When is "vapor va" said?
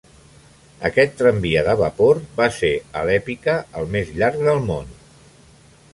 1.83-2.49